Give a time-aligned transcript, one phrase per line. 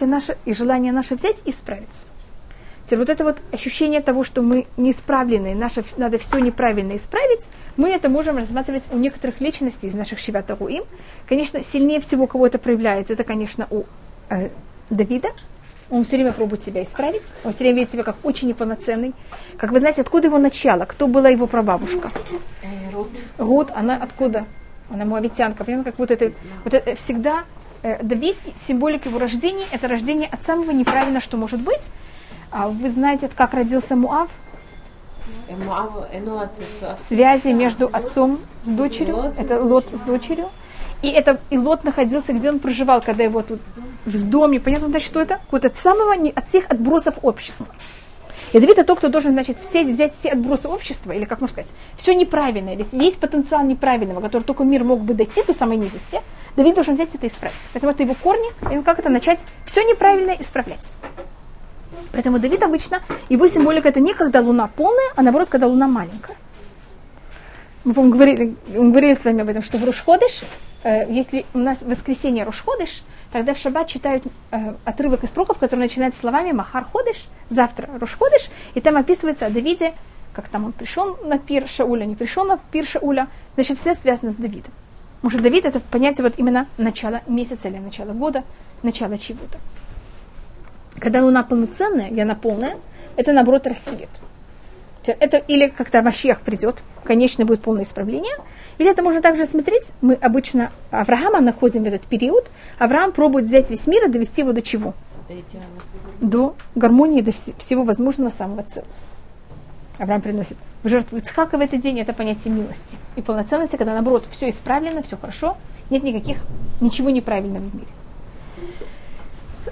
[0.00, 2.06] счастье наше и желание наше взять и справиться.
[2.86, 7.42] Теперь вот это вот ощущение того, что мы неисправлены, наше, надо все неправильно исправить,
[7.76, 10.84] мы это можем рассматривать у некоторых личностей из наших Шиватагу им.
[11.28, 13.84] Конечно, сильнее всего, кого это проявляется, это, конечно, у
[14.28, 14.48] э,
[14.90, 15.28] Давида.
[15.90, 19.12] Он все время пробует себя исправить, он все время видит себя как очень неполноценный.
[19.56, 20.84] Как вы знаете, откуда его начало?
[20.84, 22.10] Кто была его прабабушка?
[22.62, 23.10] Э, Рут.
[23.38, 24.44] Рут, она откуда?
[24.92, 25.64] Она муавитянка.
[25.64, 26.32] Понимаете, как вот это,
[26.64, 27.44] вот это всегда
[28.02, 28.36] Давид,
[28.66, 31.82] символика его рождения, это рождение от самого неправильного, что может быть.
[32.50, 34.28] А вы знаете, как родился Муав?
[35.48, 35.54] Э,
[36.12, 36.48] э, ну,
[36.98, 39.32] Связи между отцом с дочерью.
[39.36, 40.48] Это Лот с дочерью.
[41.02, 43.60] И, это, и Лот находился, где он проживал, когда его тут
[44.04, 44.60] в доме.
[44.60, 45.40] Понятно, значит, что это?
[45.50, 47.66] Вот от самого, от всех отбросов общества.
[48.52, 51.52] И Давид это тот, кто должен, значит, все, взять все отбросы общества, или как можно
[51.52, 55.76] сказать, все неправильное, ведь весь потенциал неправильного, который только мир мог бы дойти до самой
[55.76, 56.20] низости,
[56.56, 57.54] Давид должен взять это и исправить.
[57.72, 60.90] Поэтому это его корни, и он как это начать все неправильное исправлять.
[62.12, 66.36] Поэтому Давид обычно, его символика это не когда луна полная, а наоборот, когда луна маленькая.
[67.84, 70.42] Мы, по-моему, говорили, мы говорили с вами об этом, что в Рушходыш,
[70.82, 75.80] э, если у нас воскресенье Рушходыш, тогда в шаббат читают э, отрывок из пророков, который
[75.80, 79.94] начинается словами Махар Ходыш, завтра Рушходыш, и там описывается о Давиде,
[80.32, 84.30] как там он пришел на пир Шауля, не пришел на пир Шауля, значит, все связано
[84.30, 84.72] с Давидом.
[85.16, 88.42] Потому что Давид это понятие вот именно начало месяца или начало года,
[88.82, 89.58] начало чего-то.
[90.98, 92.76] Когда луна полноценная, она полная,
[93.16, 94.08] это наоборот расцвет.
[95.06, 98.34] Это или когда Машиах придет, конечно, будет полное исправление,
[98.78, 102.46] или это можно также смотреть, мы обычно Авраама находим этот период,
[102.78, 104.94] Авраам пробует взять весь мир и довести его до чего?
[106.20, 108.90] до гармонии, до вс- всего возможного самого целого.
[109.98, 114.24] Авраам приносит в жертву Ицхака в этот день, это понятие милости и полноценности, когда наоборот
[114.30, 115.56] все исправлено, все хорошо,
[115.90, 116.38] нет никаких,
[116.80, 117.86] ничего неправильного в мире.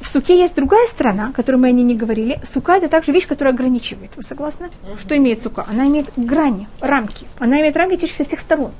[0.00, 2.40] В суке есть другая сторона, о которой мы о ней не говорили.
[2.44, 4.10] Сука это также вещь, которая ограничивает.
[4.16, 4.70] Вы согласны?
[4.98, 5.64] Что имеет сука?
[5.68, 7.26] Она имеет грани, рамки.
[7.38, 8.72] Она имеет рамки со всех сторон.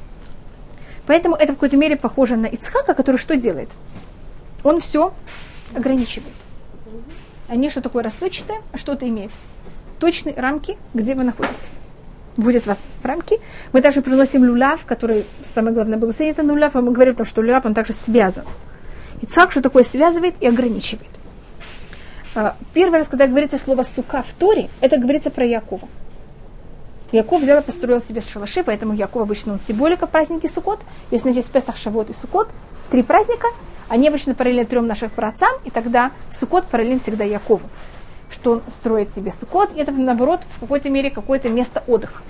[1.06, 3.70] Поэтому это в какой-то мере похоже на Ицхака, который что делает?
[4.62, 5.12] Он все
[5.74, 6.34] ограничивает.
[7.48, 9.30] А не что такое расплывчатое, а что это имеет.
[9.98, 11.78] Точные рамки, где вы находитесь.
[12.36, 13.40] Вводят вас в рамки.
[13.72, 17.26] Мы также приносим люляв, который, самое главное, благословение это люляв, а мы говорим, о том,
[17.26, 18.44] что люляв, он также связан.
[19.22, 21.10] Ицхак, что такое связывает и ограничивает.
[22.34, 25.88] А, Первый раз, когда говорится слово «сука» в Торе, это говорится про Якова.
[27.10, 30.80] Яков взял и построил себе шалаши, поэтому Яков обычно он символика праздники Сукот.
[31.10, 32.48] Если здесь Песах, Шавот и Сукот,
[32.90, 33.48] три праздника,
[33.88, 37.62] они обычно параллельно трем наших праотцам, и тогда Сукот параллельно всегда Якову.
[38.30, 42.22] Что он строит себе Сукот, и это наоборот в какой-то мере какое-то место отдыха.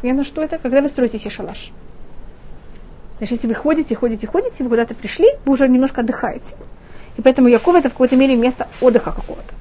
[0.00, 0.58] Понятно, что это?
[0.58, 1.72] Когда вы строите себе шалаш.
[3.18, 6.56] Значит, если вы ходите, ходите, ходите, вы куда-то пришли, вы уже немножко отдыхаете.
[7.16, 9.54] И поэтому Яков это в какой-то мере место отдыха какого-то.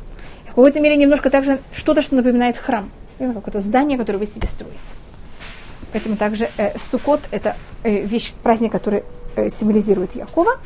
[0.46, 2.92] И в какой-то мере немножко также что-то, что напоминает храм.
[3.18, 4.78] Какое-то здание, которое вы себе строите.
[5.92, 9.04] Поэтому также э, Сукот это э, вещь, праздник, который
[9.36, 10.60] э, символизирует Якова.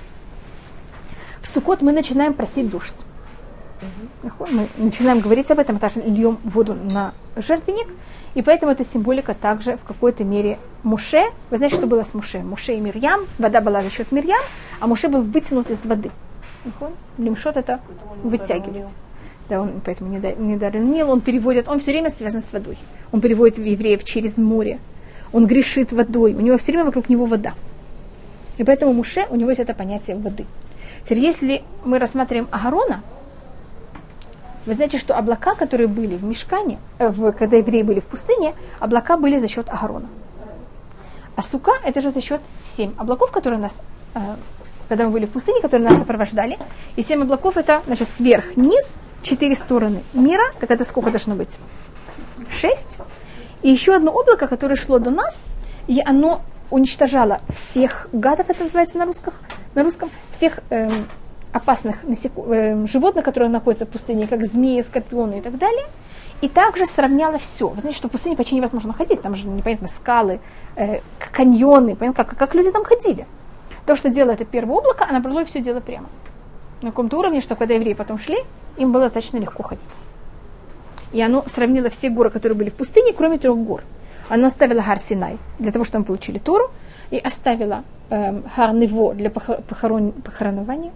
[1.41, 3.05] В Сукот мы начинаем просить дождь.
[4.21, 7.87] Мы начинаем говорить об этом, а также льем воду на жертвенник.
[8.33, 11.23] И поэтому эта символика также в какой-то мере Муше.
[11.49, 12.39] Вы знаете, что было с Муше?
[12.39, 13.21] Муше и Мирьям.
[13.37, 14.41] Вода была за счет Мирьям,
[14.79, 16.11] а Муше был вытянут из воды.
[17.17, 17.79] Лимшот это
[18.23, 18.93] вытягивается.
[19.49, 22.53] Да, он поэтому не, да, не дарен Нил, он переводит, он все время связан с
[22.53, 22.77] водой.
[23.11, 24.79] Он переводит евреев через море.
[25.33, 26.33] Он грешит водой.
[26.33, 27.53] У него все время вокруг него вода.
[28.57, 30.45] И поэтому Муше, у него есть это понятие воды.
[31.03, 33.01] Теперь, если мы рассматриваем Агарона,
[34.65, 38.53] вы знаете, что облака, которые были в Мешкане, э, в, когда евреи были в пустыне,
[38.79, 40.07] облака были за счет Агарона.
[41.35, 43.73] А сука это же за счет семь облаков, которые нас,
[44.13, 44.19] э,
[44.89, 46.57] когда мы были в пустыне, которые нас сопровождали.
[46.95, 51.57] И семь облаков это, значит, сверх-низ, четыре стороны мира, так это сколько должно быть?
[52.49, 52.99] Шесть.
[53.61, 55.53] И еще одно облако, которое шло до нас,
[55.87, 59.33] и оно уничтожало всех гадов, это называется на, русском,
[59.75, 61.07] на русском, всех эм,
[61.53, 65.85] опасных насеко- эм, животных, которые находятся в пустыне, как змеи, скорпионы и так далее.
[66.41, 67.67] И также сравняло все.
[67.67, 70.39] Вы знаете, что в пустыне почти невозможно ходить, там же непонятно скалы,
[70.75, 70.99] э,
[71.31, 73.27] каньоны, понятно, как, как люди там ходили.
[73.85, 76.07] То, что делало это первое облако, оно брало и все дело прямо.
[76.81, 78.37] На каком-то уровне, что когда евреи потом шли,
[78.77, 79.83] им было достаточно легко ходить.
[81.11, 83.83] И оно сравнило все горы, которые были в пустыне, кроме трех гор.
[84.29, 86.71] Оно оставило Гар Синай для того, чтобы мы получили Тору,
[87.11, 90.91] и оставило эм, Гар Нево для похор- похорон- похоронования.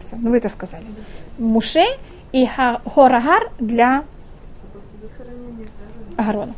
[0.00, 0.84] Всё, Ну, вы это сказали.
[1.38, 1.84] Муше
[2.32, 4.04] и Хорагар для
[6.16, 6.54] Агарона.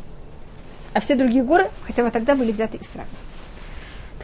[0.93, 3.09] А все другие горы, хотя бы тогда были взяты Израилем.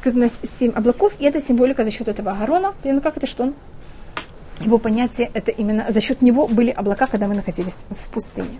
[0.03, 2.73] когда у нас семь облаков, и это символика за счет этого Агарона.
[2.81, 3.53] Примерно как это, что он
[4.59, 8.59] его понятие, это именно за счет него были облака, когда мы находились в пустыне.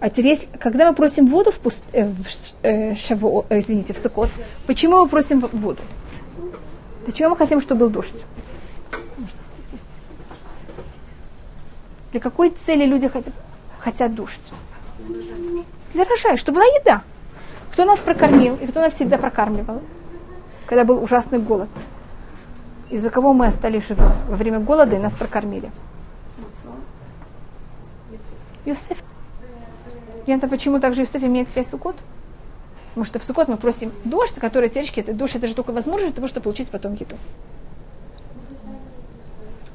[0.00, 2.26] А теперь, если- когда мы просим воду в, пуст, э, в
[2.62, 4.30] э, Шавуо- э, извините, в Сукот,
[4.66, 5.76] почему мы просим в-
[7.08, 8.22] Почему мы хотим, чтобы был дождь?
[12.12, 13.32] Для какой цели люди хотят,
[13.78, 14.52] хотят дождь?
[15.94, 17.02] Для рожая, чтобы была еда.
[17.72, 19.80] Кто нас прокормил и кто нас всегда прокармливал,
[20.66, 21.70] когда был ужасный голод?
[22.90, 24.04] Из-за кого мы остались живы?
[24.28, 25.72] Во время голода и нас прокормили.
[28.66, 28.98] Юсеф.
[30.26, 31.96] И это почему также Юсеф имеет связь с Сукот?
[32.98, 36.14] Потому что в Сукот мы просим дождь, который течки, это дождь, это же только возможность
[36.14, 37.14] для того, чтобы получить потом еду.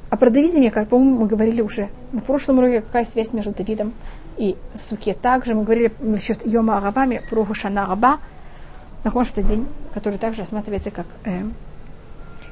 [0.09, 3.51] А про Давида, мне кажется, по-моему, мы говорили уже на прошлом уроке, какая связь между
[3.51, 3.93] Давидом
[4.35, 5.13] и Суке.
[5.13, 8.19] Также мы говорили насчет Йома Арабами, про Гушана Раба.
[9.05, 11.43] Нахуй, что день, который также рассматривается как э,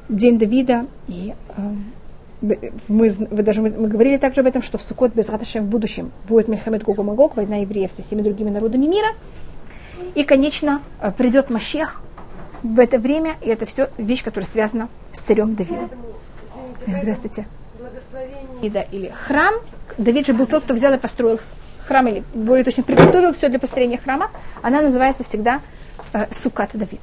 [0.07, 0.85] День Давида.
[1.09, 2.51] И э,
[2.87, 5.67] мы, вы даже, мы, мы говорили также об этом, что в Сукот без Раташем в
[5.67, 9.09] будущем будет Мельхамед Гогу Магог, война евреев со всеми другими народами мира.
[10.15, 12.01] И, конечно, э, придет Машех
[12.63, 15.89] в это время, и это все вещь, которая связана с царем Давидом.
[16.87, 17.45] Здравствуйте.
[18.61, 19.55] Давида или храм.
[19.97, 21.39] Давид же был тот, кто взял и построил
[21.87, 24.29] храм, или более точно приготовил все для построения храма.
[24.61, 25.61] Она называется всегда
[26.13, 27.01] э, Сукат Давид.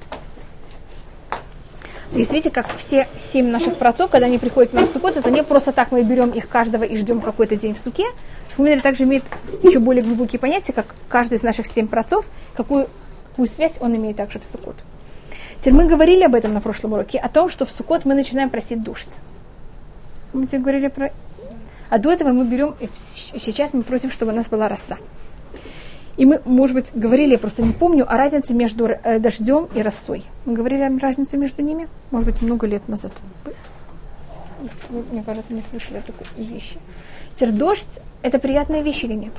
[2.12, 5.44] Есть видите, как все семь наших працов, когда они приходят нам в Сукот, это не
[5.44, 8.04] просто так мы берем их каждого и ждем какой-то день в Суке.
[8.50, 9.24] Шхуминер также имеет
[9.62, 12.88] еще более глубокие понятия, как каждый из наших семь працов, какую,
[13.30, 14.76] какую связь он имеет также в Сукот.
[15.60, 18.48] Теперь мы говорили об этом на прошлом уроке, о том, что в Сукот мы начинаем
[18.48, 19.18] просить дождь.
[20.32, 21.12] Мы тебе говорили про...
[21.90, 22.88] А до этого мы берем, и
[23.38, 24.96] сейчас мы просим, чтобы у нас была роса.
[26.18, 29.80] И мы, может быть, говорили, я просто не помню, о разнице между э, дождем и
[29.82, 30.24] росой.
[30.46, 33.12] Мы говорили о разнице между ними, может быть, много лет назад.
[34.88, 36.76] Вы, мне кажется, не слышали такой вещи.
[37.36, 39.32] Теперь дождь– это приятная вещь или нет?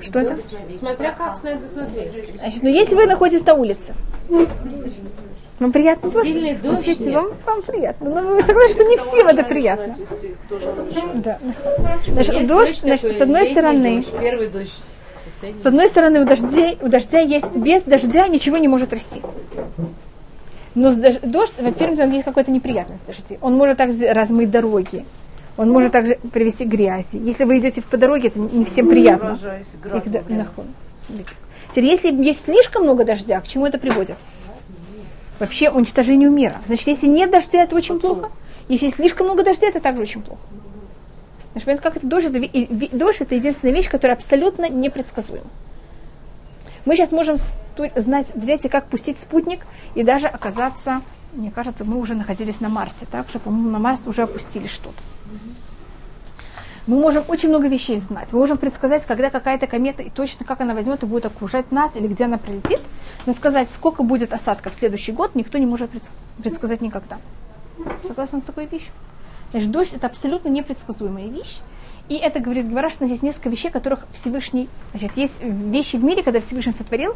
[0.00, 0.36] Что это?
[0.76, 2.34] Смотря как на это смотреть.
[2.40, 3.94] Значит, ну если вы находитесь на улице,
[5.62, 6.28] вам приятно дождь?
[6.28, 7.14] Сильный Вот дождь видите, нет.
[7.14, 8.10] вам, вам приятно.
[8.10, 9.96] Но вы согласны, что не всем это приятно.
[11.14, 11.38] Да.
[12.08, 14.72] Значит, Есть дождь, значит, с одной стороны, дождь, Первый дождь.
[15.62, 19.20] с одной стороны, у дождя, у дождя есть, без дождя ничего не может расти.
[20.74, 23.36] Но дождь, во-первых, там есть какая-то неприятность дождя.
[23.42, 25.04] Он может также размыть дороги.
[25.58, 27.16] Он может также привести к грязи.
[27.16, 29.38] Если вы идете по дороге, это не всем приятно.
[29.82, 30.64] Когда- нахон.
[31.70, 34.16] Теперь, если есть слишком много дождя, к чему это приводит?
[35.42, 36.62] Вообще уничтожению мира.
[36.68, 38.30] Значит, если нет дождя, это очень плохо.
[38.68, 40.40] Если слишком много дождя, это также очень плохо.
[41.50, 45.50] Значит, понимаете, как это дождь, это, дождь это единственная вещь, которая абсолютно непредсказуема.
[46.84, 47.38] Мы сейчас можем
[47.96, 49.66] знать, взять и как пустить спутник
[49.96, 51.02] и даже оказаться,
[51.32, 55.02] мне кажется, мы уже находились на Марсе, так что, по-моему, на Марс уже опустили что-то.
[56.86, 58.28] Мы можем очень много вещей знать.
[58.32, 61.94] Мы можем предсказать, когда какая-то комета и точно как она возьмет и будет окружать нас,
[61.94, 62.80] или где она прилетит.
[63.24, 66.10] Но сказать, сколько будет осадков в следующий год, никто не может предс-
[66.42, 67.18] предсказать никогда.
[68.06, 68.92] Согласны с такой вещью?
[69.52, 71.58] Значит, дождь это абсолютно непредсказуемая вещь.
[72.08, 74.68] И это говорит Гвара, что есть несколько вещей, которых Всевышний...
[74.90, 77.14] Значит, есть вещи в мире, когда Всевышний сотворил,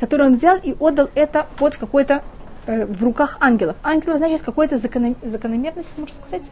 [0.00, 2.24] которые он взял и отдал это под какой-то
[2.68, 3.76] в руках ангелов.
[3.82, 6.46] Ангелов значит закономер, закономерность, можно сказать.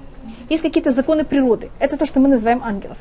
[0.49, 1.71] Есть какие-то законы природы.
[1.79, 2.97] Это то, что мы называем ангелов.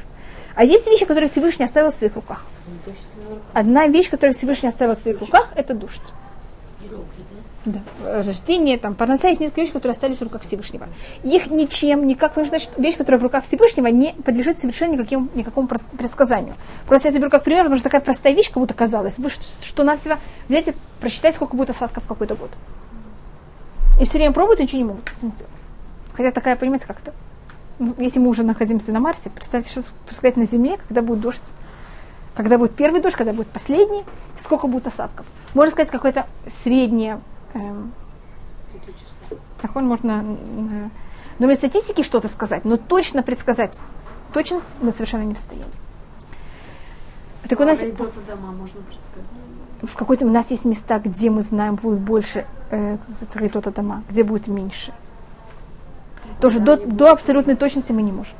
[0.55, 2.45] А есть вещи, которые Всевышний оставил в своих руках.
[3.53, 6.13] Одна вещь, которую Всевышний оставил в своих руках, это дождь.
[7.65, 7.79] Да.
[8.03, 10.87] Э, Рождение, там, парноса, есть несколько вещей, которые остались в руках Всевышнего.
[11.23, 15.67] Их ничем, никак, потому что вещь, которая в руках Всевышнего, не подлежит совершенно никаким, никакому
[15.67, 16.55] предсказанию.
[16.85, 19.15] Просто я беру как пример, потому что такая простая вещь, как будто казалось.
[19.17, 22.51] Вы что на себя взять и просчитать, сколько будет осадков в какой-то год.
[23.99, 25.35] И все время пробуют, и ничего не могут сделать.
[26.13, 27.13] Хотя такая, понимаете, как-то.
[27.79, 31.51] Ну, Если мы уже находимся на Марсе, представьте, что сказать на Земле, когда будет дождь.
[32.35, 34.03] Когда будет первый дождь, когда будет последний,
[34.39, 35.25] сколько будет осадков.
[35.53, 36.27] Можно сказать, какое-то
[36.63, 37.21] среднее
[37.53, 37.93] эм,
[39.73, 40.91] можно м,
[41.39, 43.79] но без статистики что-то сказать, но точно предсказать
[44.33, 45.71] точность мы совершенно не в состоянии.
[47.47, 49.54] Так у нас дома можно предсказать.
[49.85, 52.97] В какой-то у нас есть места, где мы знаем будет больше, э,
[53.33, 54.93] как дома, где будет меньше.
[56.41, 58.35] Тоже до, до абсолютной точности мы не можем.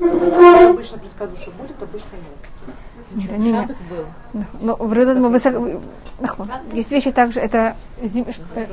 [0.00, 3.30] Обычно предсказываю, что будет, обычно нет.
[3.30, 3.66] Да, не, не.
[3.88, 4.44] Был.
[4.60, 5.80] Но в Ритоте мы высоко-.
[6.72, 8.66] Есть вещи также, это зим- э,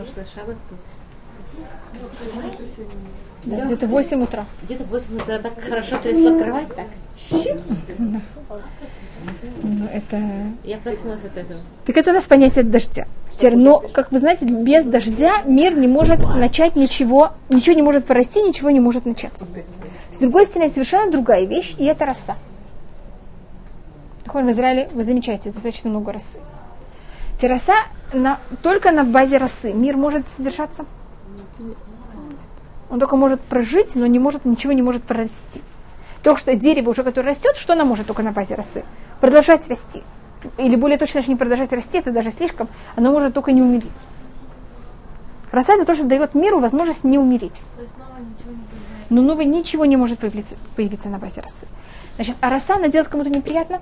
[3.45, 4.45] да, где-то 8 утра.
[4.63, 6.87] Где-то в 8 утра так хорошо трясла кровать, так.
[9.63, 10.22] Но это
[10.63, 11.60] Я проснулась от этого.
[11.86, 13.05] Так это у нас понятие дождя.
[13.36, 18.05] Теперь, Но, как вы знаете, без дождя мир не может начать ничего, ничего не может
[18.05, 19.46] порасти, ничего не может начаться.
[20.10, 22.38] С другой стороны, совершенно другая вещь, и это роса.
[24.25, 26.39] В Израиле вы замечаете достаточно много росы.
[27.39, 27.74] Терраса
[28.13, 29.72] на, только на базе росы.
[29.72, 30.86] Мир может содержаться.
[32.89, 35.62] Он только может прожить, но не может, ничего не может прорасти.
[36.25, 38.84] То, что дерево уже, которое растет, что оно может только на базе росы?
[39.22, 40.01] Продолжать расти
[40.58, 43.91] или более точно даже не продолжать расти, это даже слишком, оно может только не умереть.
[45.51, 47.62] Роса это то, что дает миру возможность не умереть.
[49.12, 51.67] Но новое ничего не может появиться, появиться на базе росы.
[52.15, 53.79] Значит, а роса, она делает кому-то неприятно?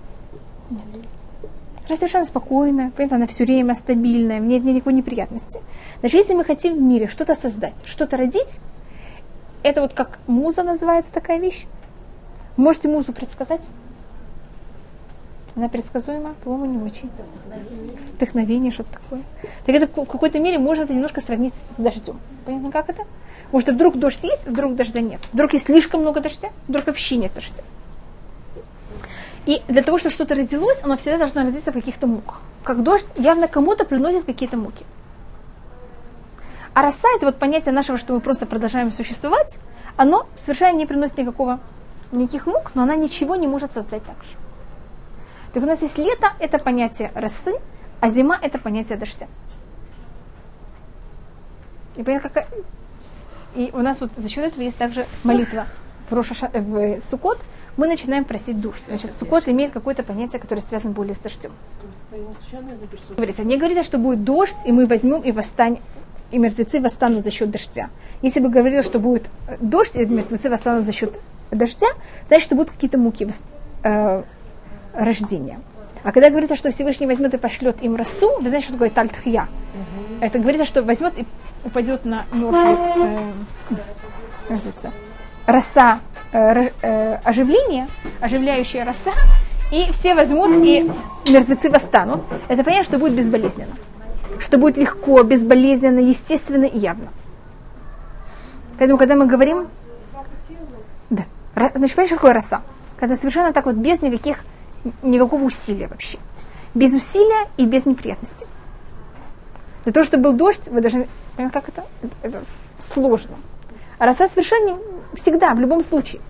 [0.69, 0.81] Нет.
[1.83, 5.61] Роса совершенно спокойная, понимаете, она все время стабильная, нет никакой неприятности.
[6.01, 8.59] Значит, если мы хотим в мире что-то создать, что-то родить,
[9.63, 11.65] это вот как муза называется такая вещь.
[12.57, 13.67] Можете музу предсказать?
[15.55, 16.33] Она предсказуема?
[16.43, 17.09] По-моему, не очень.
[18.15, 19.21] Вдохновение, что-то такое.
[19.65, 22.19] Так это в какой-то мере можно это немножко сравнить с дождем.
[22.45, 23.03] Понятно, как это?
[23.51, 25.21] Может, вдруг дождь есть, вдруг дождя нет.
[25.31, 27.63] Вдруг есть слишком много дождя, вдруг вообще нет дождя.
[29.45, 32.41] И для того, чтобы что-то родилось, оно всегда должно родиться в каких-то муках.
[32.63, 34.85] Как дождь явно кому-то приносит какие-то муки.
[36.73, 39.59] А роса, это вот понятие нашего, что мы просто продолжаем существовать,
[39.97, 41.59] оно совершенно не приносит никакого,
[42.13, 44.35] никаких мук, но она ничего не может создать так же.
[45.53, 47.53] Так у нас есть лето, это понятие росы,
[47.99, 49.27] а зима это понятие дождя.
[51.95, 52.47] И, понятно, как...
[53.55, 55.65] и у нас вот за счет этого есть также молитва
[56.09, 56.49] в, Рошаша...
[56.53, 57.39] в Сукот.
[57.77, 58.77] Мы начинаем просить душ.
[58.87, 61.51] Значит, Сукот имеет какое-то понятие, которое связано более с дождем.
[63.15, 65.79] Говорится, не говорится, что будет дождь, и мы возьмем и восстанем,
[66.31, 67.89] и мертвецы восстанут за счет дождя.
[68.21, 69.29] Если бы говорили, что будет
[69.59, 71.19] дождь, и мертвецы восстанут за счет
[71.55, 71.87] дождя,
[72.27, 73.27] значит, будут какие-то муки
[73.83, 74.23] э,
[74.93, 75.59] рождения.
[76.03, 79.43] А когда говорится, что Всевышний возьмет и пошлет им росу, вы знаете, что такое тальтхия?
[79.43, 80.25] Угу.
[80.25, 81.25] Это говорится, что возьмет и
[81.63, 83.33] упадет на мертвый,
[84.49, 84.91] э,
[85.45, 85.99] роса,
[86.33, 87.87] э, э, оживление,
[88.19, 89.11] оживляющая роса,
[89.71, 90.91] и все возьмут и
[91.29, 92.21] мертвецы восстанут.
[92.47, 93.73] Это понятно, что будет безболезненно.
[94.39, 97.07] Что будет легко, безболезненно, естественно и явно.
[98.77, 99.67] Поэтому, когда мы говорим...
[101.55, 102.61] Значит, понимаешь, что такое роса?
[102.97, 104.39] Когда совершенно так вот без никаких
[105.01, 106.17] никакого усилия вообще.
[106.73, 108.47] Без усилия и без неприятностей.
[109.83, 111.07] Для того, чтобы был дождь, вы даже...
[111.35, 111.83] Как это?
[112.01, 112.43] Это, это
[112.79, 113.35] сложно.
[113.97, 114.79] А роса совершенно
[115.13, 116.21] всегда, в любом случае.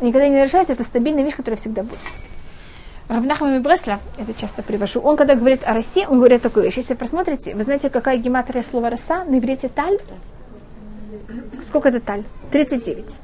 [0.00, 2.00] Никогда не нарушается, это стабильная вещь, которая всегда будет.
[3.08, 6.76] Равнахам Бресла, это часто привожу, он когда говорит о росе, он говорит такую вещь.
[6.76, 9.98] Если посмотрите, вы знаете, какая гематрия слова роса на иврите таль?
[11.66, 12.22] Сколько это таль?
[12.52, 13.18] 39.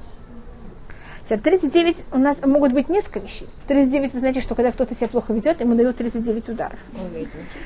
[1.29, 3.49] Теперь 39 у нас могут быть несколько вещей.
[3.67, 6.79] 39, вы знаете, что когда кто-то себя плохо ведет, ему дают 39 ударов.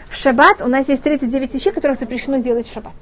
[0.09, 2.95] В шаббат у нас есть 39 вещей, которых запрещено делать в шаббат.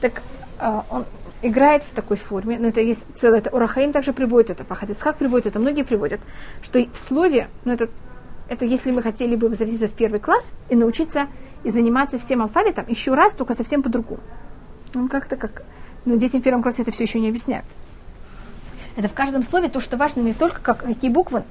[0.00, 0.22] Так
[0.58, 1.04] э, он
[1.42, 5.46] играет в такой форме, но это есть целое, это Урахаим также приводит это, Пахадицхак приводит
[5.48, 6.20] это, многие приводят,
[6.62, 7.90] что в слове, ну это,
[8.48, 11.26] это если мы хотели бы возвратиться в первый класс и научиться
[11.62, 14.20] и заниматься всем алфавитом, еще раз, только совсем по-другому.
[14.94, 15.62] Ну, как-то как,
[16.06, 17.66] но детям в первом классе это все еще не объясняют.
[18.96, 21.44] Это в каждом слове то, что важно не только как, какие буквы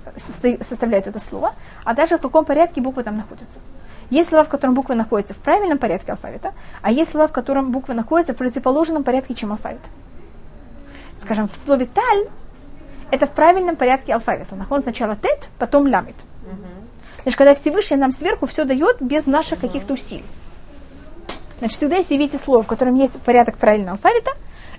[0.62, 3.60] составляют это слово, а даже в каком порядке буквы там находятся.
[4.10, 7.72] Есть слова, в котором буквы находятся в правильном порядке алфавита, а есть слова, в котором
[7.72, 9.82] буквы находятся в противоположном порядке, чем алфавит.
[11.20, 12.28] Скажем, в слове таль
[13.12, 14.56] это в правильном порядке алфавита.
[14.56, 16.16] Находится сначала тет, потом лямит.
[17.22, 20.26] Значит, когда Всевышний нам сверху все дает без наших каких-то усилий.
[21.60, 24.32] Значит, всегда если видите слово, в котором есть порядок правильного алфавита,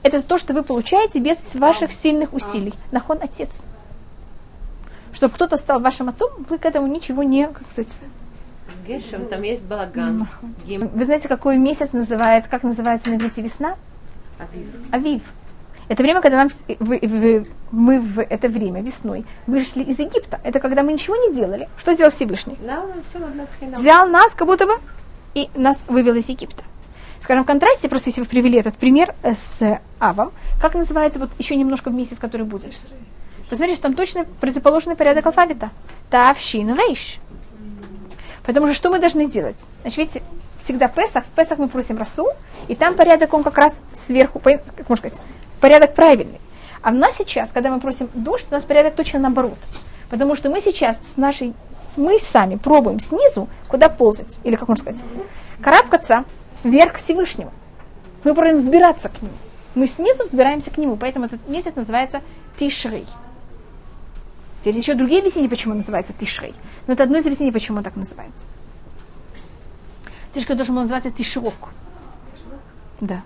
[0.06, 2.72] это то, что вы получаете без ваших сильных усилий.
[2.92, 3.64] Нахон отец.
[5.12, 7.92] Чтобы кто-то стал вашим отцом, вы к этому ничего не, как сказать,
[8.86, 10.28] Гешем, там есть балаган.
[10.64, 13.76] Вы знаете, какой месяц называет, как называется на иврите весна?
[14.38, 14.68] Авив.
[14.92, 15.22] Авив.
[15.88, 16.48] Это время, когда нам,
[16.80, 20.40] вы, вы, мы в это время, весной, вышли из Египта.
[20.44, 21.68] Это когда мы ничего не делали.
[21.78, 22.58] Что сделал Всевышний?
[23.76, 24.74] Взял нас, как будто бы,
[25.34, 26.64] и нас вывел из Египта.
[27.26, 30.30] Скажем, в контрасте, просто если вы привели этот пример с Авом,
[30.60, 32.72] как называется вот еще немножко в месяц, который будет?
[33.50, 35.70] Посмотрите, там точно противоположный порядок алфавита.
[36.08, 37.18] Тавщин вейш.
[38.44, 39.56] Потому что что мы должны делать?
[39.80, 40.22] Значит, видите,
[40.60, 42.28] всегда Песах, в Песах мы просим расу,
[42.68, 45.20] и там порядок, он как раз сверху, как можно сказать,
[45.60, 46.40] порядок правильный.
[46.80, 49.58] А у нас сейчас, когда мы просим дождь, у нас порядок точно наоборот.
[50.10, 51.54] Потому что мы сейчас с нашей,
[51.96, 55.04] мы сами пробуем снизу, куда ползать, или как можно сказать,
[55.60, 56.24] карабкаться
[56.66, 57.52] вверх к Всевышнему.
[58.24, 59.34] Мы пробуем взбираться к нему.
[59.74, 62.22] Мы снизу взбираемся к нему, поэтому этот месяц называется
[62.58, 63.06] Тишрей.
[64.64, 66.54] Есть еще другие объяснения, почему он называется Тишрей.
[66.86, 68.46] Но это одно из объяснений, почему он так называется.
[70.34, 71.54] Тишка должен был называться Тишрок.
[73.00, 73.22] Да.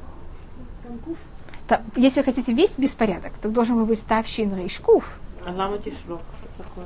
[1.67, 5.21] Та- если вы хотите весь беспорядок, то должен был быть Тавшин Рейшкуф.
[5.47, 6.21] А лама тишрок?
[6.21, 6.85] Что такое?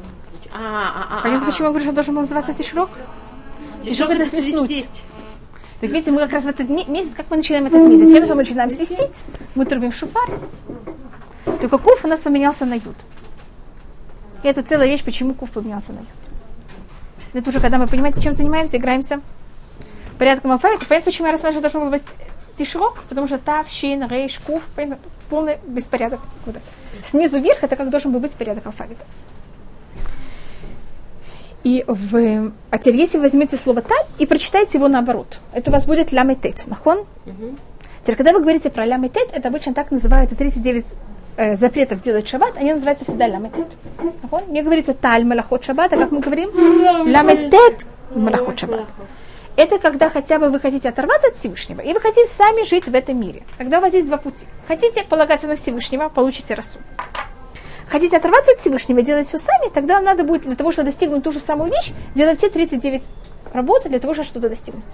[0.53, 1.23] А, а.
[1.23, 2.91] Понятно, почему я говорю, что должен был называться Тишрок?
[3.83, 5.03] Тишрок это свистеть.
[5.81, 8.13] Так видите, мы как раз в этот ме- месяц, как мы начинаем этот месяц?
[8.13, 10.29] Тем, что мы начинаем свистеть, мы трубим шуфар.
[11.61, 12.97] Только куф у нас поменялся на ют.
[14.43, 16.09] И это целая вещь, почему куф поменялся на ют.
[17.33, 19.21] Это уже когда мы, понимаете, чем занимаемся, играемся
[20.19, 20.87] порядком алфавита.
[20.87, 22.03] Понятно, почему я рассматриваю, что должен был быть
[22.57, 24.63] тишрок, потому что тав, щин, рейш, куф,
[25.29, 26.21] полный беспорядок.
[27.03, 29.05] Снизу вверх это как должен был быть порядок алфавита.
[31.65, 32.53] И в...
[32.71, 37.05] А вы возьмете слово таль и прочитаете его наоборот, это у вас будет ламетет, нахон?
[38.03, 40.85] Теперь, когда вы говорите про ламетет, это обычно так называется 39
[41.39, 43.67] э, запретов делать шаббат, они называются всегда ламетет.
[44.23, 44.43] Нахон?
[44.49, 46.51] Не говорится таль малахот шаббат, а как мы говорим?
[47.11, 48.85] Ламетет малахот шаббат.
[49.57, 52.95] Это когда хотя бы вы хотите оторваться от Всевышнего, и вы хотите сами жить в
[52.95, 53.43] этом мире.
[53.57, 54.47] Тогда у вас есть два пути.
[54.69, 56.79] Хотите полагаться на Всевышнего, получите расу.
[57.89, 61.23] Хотите оторваться от Всевышнего, делать все сами, тогда вам надо будет для того, чтобы достигнуть
[61.23, 63.03] ту же самую вещь, делать все 39
[63.53, 64.85] работ для того, чтобы что-то достигнуть.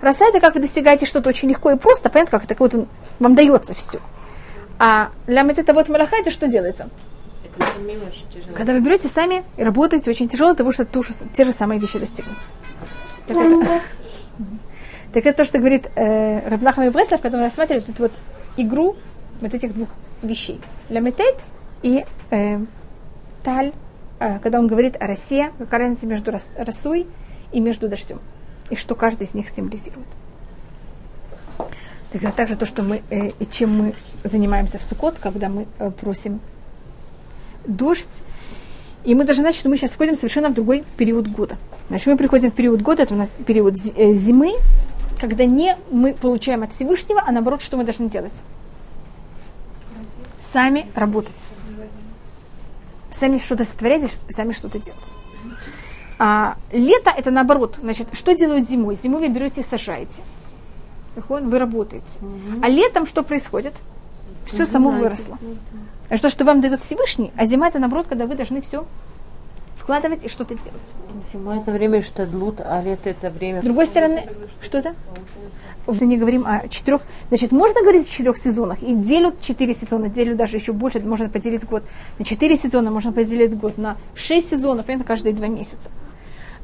[0.00, 2.86] Роса это как вы достигаете что-то очень легко и просто, понятно, как это как вот
[3.18, 3.98] вам дается все.
[4.78, 6.88] А лямет это вот малаха, это что делается?
[7.44, 8.54] Это самим очень тяжело.
[8.56, 11.52] Когда вы берете сами и работаете очень тяжело для того, чтобы ту же- те же
[11.52, 12.52] самые вещи достигнуть.
[13.26, 13.80] Так это,
[15.14, 18.12] так это то, что говорит э, Равнахам и Бреслав, когда он рассматривает эту вот
[18.58, 18.96] игру
[19.40, 19.88] вот этих двух
[20.22, 20.60] вещей.
[20.90, 21.36] Ламетет
[21.86, 22.58] и э,
[23.44, 23.72] таль,
[24.18, 27.06] э, когда он говорит о росе, какая разница между рос- росой
[27.52, 28.18] и между дождем.
[28.70, 30.08] И что каждый из них символизирует.
[32.10, 35.68] Так это также то, что мы, э, и чем мы занимаемся в Суккот, когда мы
[35.78, 36.40] э, просим
[37.66, 38.22] дождь.
[39.04, 41.56] И мы должны знать, что мы сейчас входим совершенно в другой период года.
[41.86, 44.54] Значит, мы приходим в период года, это у нас период э, зимы,
[45.20, 48.34] когда не мы получаем от Всевышнего, а наоборот, что мы должны делать?
[50.52, 51.52] Сами работать.
[53.18, 55.16] Сами что-то сотворять, сами что-то делать.
[56.18, 57.78] А лето это наоборот.
[57.80, 58.94] Значит, что делают зимой?
[58.94, 60.22] Зимой вы берете и сажаете.
[61.28, 62.06] Вы работаете.
[62.62, 63.74] А летом что происходит?
[64.46, 65.38] Все само выросло.
[66.08, 68.86] А что, что вам дает Всевышний, а зима это наоборот, когда вы должны все
[69.78, 70.94] вкладывать и что-то делать.
[71.32, 73.60] Зима это время штадлут, а лето это время...
[73.60, 74.28] С другой стороны,
[74.62, 74.90] что это?
[74.90, 77.02] Мы не говорим о четырех.
[77.28, 78.82] Значит, можно говорить о четырех сезонах.
[78.82, 81.84] И делят четыре сезона, делят даже еще больше, можно поделить год.
[82.18, 85.90] На четыре сезона можно поделить год, на шесть сезонов, понятно, каждые два месяца.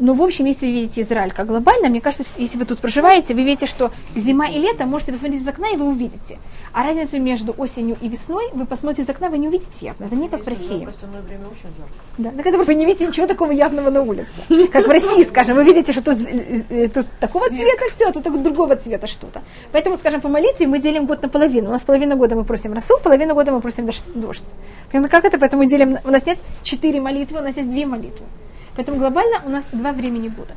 [0.03, 3.35] Но, в общем, если вы видите Израиль как глобально, мне кажется, если вы тут проживаете,
[3.35, 6.39] вы видите, что зима и лето, можете посмотреть из окна, и вы увидите.
[6.73, 10.07] А разницу между осенью и весной вы посмотрите из окна, вы не увидите явно.
[10.07, 10.85] Это не как в России.
[10.85, 11.93] В остальное время очень жарко.
[12.19, 14.27] Да, так это вы не видите ничего такого явного на улице.
[14.73, 18.13] Как в России, скажем, вы видите, что тут, э, э, тут такого цвета все, а
[18.13, 19.43] тут другого цвета что-то.
[19.71, 21.69] Поэтому, скажем, по молитве мы делим год наполовину.
[21.69, 24.43] У нас половину года мы просим росу, половину года мы просим дождь-.
[24.91, 25.39] Понятно, как это?
[25.39, 28.27] Поэтому мы делим, у нас нет четыре молитвы, у нас есть две молитвы.
[28.77, 30.55] Поэтому глобально у нас два времени года.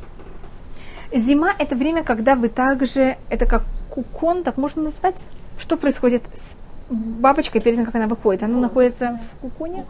[1.12, 5.26] Зима– это время, когда вы также, это как кукон, так можно назвать?
[5.58, 6.56] Что происходит с
[6.90, 8.42] бабочкой перед тем, как она выходит?
[8.42, 9.84] Она находится в куконе?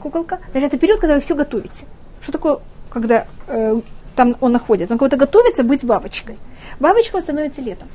[0.00, 0.38] Куколка.
[0.52, 1.86] Значит, это период, когда вы все готовите.
[2.20, 2.58] Что такое,
[2.90, 3.80] когда э,
[4.16, 4.94] там он находится?
[4.94, 6.38] Он кого-то готовится быть бабочкой.
[6.80, 7.88] Бабочка становится летом.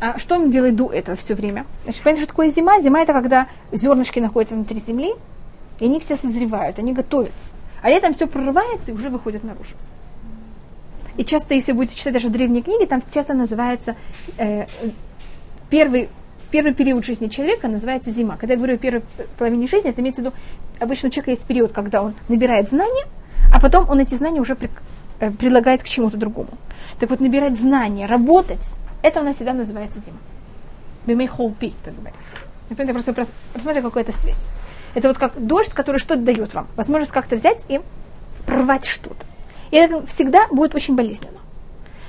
[0.00, 1.66] А что он делает до этого все время?
[1.84, 2.80] Значит, понятно, что такое зима?
[2.80, 5.14] Зима это когда зернышки находятся внутри земли,
[5.80, 7.34] и они все созревают, они готовятся.
[7.82, 9.74] А летом все прорывается и уже выходит наружу.
[11.16, 13.96] И часто, если будете читать даже древние книги, там часто называется
[14.36, 14.66] э,
[15.70, 16.08] первый,
[16.50, 18.36] первый период жизни человека называется зима.
[18.36, 19.02] Когда я говорю о первой
[19.36, 20.36] половине жизни, это имеется в виду,
[20.80, 23.04] обычно у человека есть период, когда он набирает знания,
[23.52, 24.70] а потом он эти знания уже при-
[25.20, 26.50] э, прилагает к чему-то другому.
[27.00, 30.18] Так вот, набирать знания, работать, это у нас всегда называется зима.
[31.06, 32.36] Бимейхолпи, это называется.
[32.70, 34.46] Я просто прос- посмотрю, какая-то связь.
[34.94, 36.66] Это вот как дождь, который что-то дает вам.
[36.76, 37.80] Возможность как-то взять и
[38.46, 39.24] прорвать что-то.
[39.70, 41.38] И это всегда будет очень болезненно.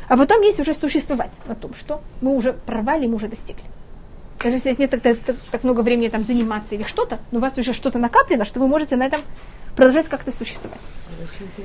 [0.07, 3.63] А потом есть уже существовать на том, что мы уже прорвали, мы уже достигли.
[4.41, 7.57] Даже если нет так, так- так много времени там заниматься или что-то, но у вас
[7.57, 9.21] уже что-то накоплено, что вы можете на этом
[9.75, 10.79] продолжать как-то существовать.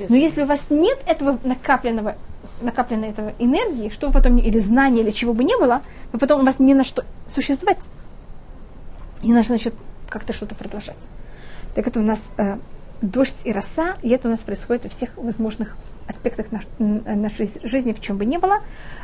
[0.09, 2.15] Но если у вас нет этого накопленного,
[2.61, 6.41] накопленной этого энергии, что вы потом, или знания, или чего бы не было, вы потом
[6.41, 7.89] у вас не на что существовать.
[9.23, 9.73] Не на что значит,
[10.15, 10.95] как-то что-то продолжать.
[11.75, 12.55] Так это у нас э,
[13.01, 15.75] дождь и роса, и это у нас происходит во всех возможных
[16.07, 18.59] аспектах наш- н- нашей жизни, в чем бы ни было.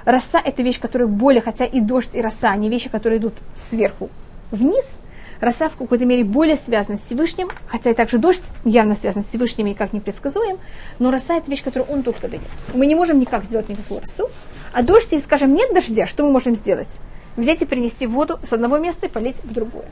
[0.05, 3.33] Роса– это вещь, которая более, хотя и дождь, и роса, они вещи, которые идут
[3.69, 4.09] сверху
[4.51, 4.99] вниз.
[5.41, 9.27] Роса в какой-то мере более связана с Всевышним, хотя и также дождь явно связан с
[9.27, 10.59] Всевышним и как непредсказуем,
[10.99, 12.43] но роса это вещь, которую он только дает.
[12.73, 14.29] Мы не можем никак сделать никакую росу,
[14.71, 16.99] а дождь, если, скажем, нет дождя, что мы можем сделать?
[17.35, 19.87] Взять и принести воду с одного места и полить в другое.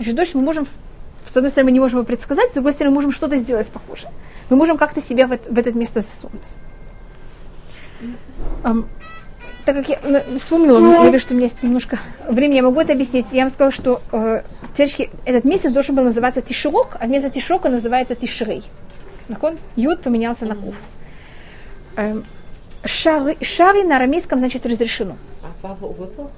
[0.00, 0.66] Значит, дождь мы можем,
[1.30, 3.68] с одной стороны, мы не можем его предсказать, с другой стороны, мы можем что-то сделать
[3.68, 4.10] похожее.
[4.48, 6.56] Мы можем как-то себя в, это, в это место засунуть.
[8.62, 8.86] Um,
[9.66, 12.80] так как я ну, вспомнила, я вижу, что у меня есть немножко времени, я могу
[12.80, 13.26] это объяснить.
[13.32, 14.42] Я вам сказала, что э,
[14.74, 18.64] девочки, этот месяц должен был называться Тиширок, а вместо Тишрока называется Тишрей.
[19.28, 19.58] Нахон?
[19.76, 20.76] Юд поменялся на Кув.
[21.96, 22.24] Эм,
[22.86, 25.18] шари, шари на арамейском значит разрешено.
[25.42, 26.30] А Ваву выпал?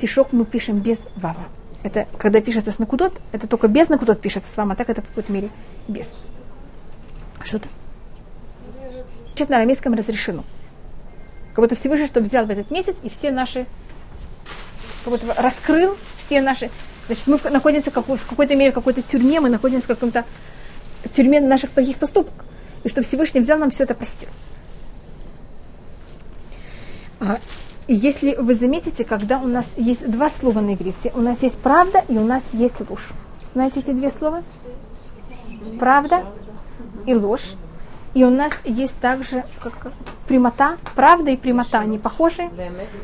[0.00, 1.44] Тишок мы пишем без вава.
[1.86, 5.02] Это когда пишется с накудот, это только без накудот пишется с вами, а так это
[5.02, 5.50] в какой-то мере
[5.86, 6.08] без.
[7.44, 7.68] Что-то?
[9.28, 10.42] Значит, на арамейском разрешено.
[11.54, 13.66] Как будто Всевышний, чтобы взял в этот месяц и все наши,
[15.04, 16.72] как будто раскрыл все наши,
[17.06, 20.24] значит, мы находимся в, какой, в какой-то мере в какой-то тюрьме, мы находимся в каком-то
[21.14, 22.44] тюрьме наших плохих поступков.
[22.82, 24.28] И чтобы Всевышний взял нам все это простил.
[27.86, 31.58] И если вы заметите, когда у нас есть два слова на иврите, у нас есть
[31.58, 33.10] правда и у нас есть ложь.
[33.42, 34.42] Знаете эти две слова?
[35.78, 36.24] Правда
[37.06, 37.54] и ложь.
[38.14, 39.92] И у нас есть также как,
[40.26, 42.50] прямота, правда и прямота, они похожи.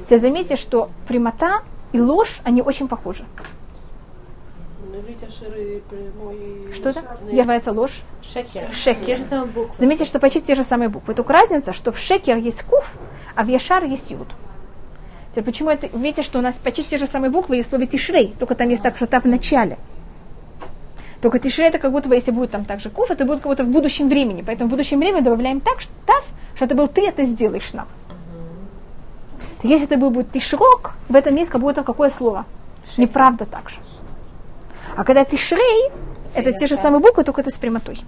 [0.09, 3.25] Ты заметите, что прямота и ложь, они очень похожи.
[6.73, 7.01] Что это?
[7.31, 8.01] Является ложь.
[8.23, 8.73] Шекер.
[8.73, 9.05] Шекер.
[9.05, 9.77] Те же самые буквы.
[9.77, 11.15] Заметьте, что почти те же самые буквы.
[11.15, 12.95] Только разница, что в шекер есть куф,
[13.37, 14.29] а в яшар есть юд.
[15.33, 15.87] Теперь почему это?
[15.97, 18.69] Видите, что у нас почти те же самые буквы есть в слове тишрей, только там
[18.69, 19.79] есть так, что та в начале.
[21.23, 23.65] Только тишрей это как будто бы, если будет там также куф, это будет как будто
[23.65, 24.43] в будущем времени.
[24.43, 27.87] Поэтому в будущем времени добавляем так, что тав, что это был ты, это сделаешь нам.
[29.63, 32.45] Так если это будет тишрок, в этом есть как будто какое слово?
[32.97, 33.77] Неправда так же.
[34.97, 35.91] А когда тишрей,
[36.35, 38.01] это те же самые буквы, только это с прямотой.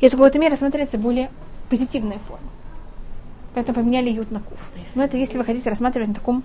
[0.00, 1.30] И это в какой-то мере рассматривается более
[1.68, 2.51] позитивная форма.
[3.54, 4.70] Поэтому поменяли ют на куф.
[4.94, 6.42] Но это если вы хотите рассматривать на таком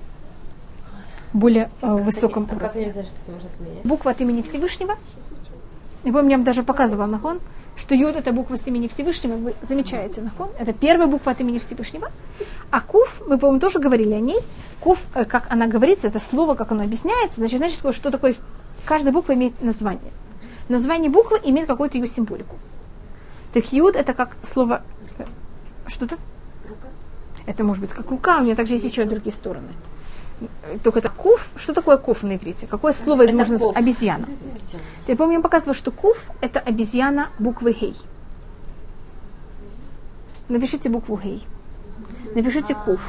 [1.33, 2.91] более э, высоком А уровне.
[2.91, 3.83] как что-то можно поменять?
[3.85, 4.97] Буква от имени Всевышнего.
[6.03, 7.39] И помню, я вам даже показывала Нахон,
[7.75, 11.59] что Юд это буква с имени Всевышнего, вы замечаете Нахон, это первая буква от имени
[11.59, 12.11] Всевышнего.
[12.71, 14.39] А Куф, мы, по-моему, тоже говорили о ней.
[14.79, 18.35] Куф, э, как она говорится, это слово, как оно объясняется, значит, значит, что такое,
[18.85, 20.11] каждая буква имеет название.
[20.69, 22.57] Название буквы имеет какую-то ее символику.
[23.53, 24.81] Так Юд это как слово,
[25.17, 25.25] э,
[27.45, 29.69] Это может быть как рука, у нее также есть еще другие стороны.
[30.83, 31.49] Только это куф.
[31.55, 32.67] Что такое куф на иврите?
[32.67, 33.75] Какое слово Это можно ков.
[33.75, 34.27] Обезьяна.
[35.03, 37.95] Теперь помню, я показывала, что куф это обезьяна буквы гей.
[40.47, 41.45] Напишите букву гей.
[42.35, 43.01] Напишите куф.